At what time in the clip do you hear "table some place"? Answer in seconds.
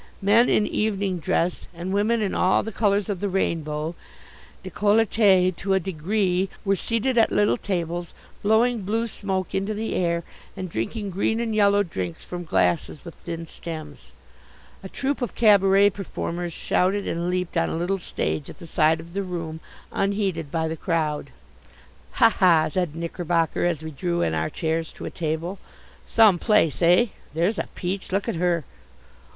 25.11-26.81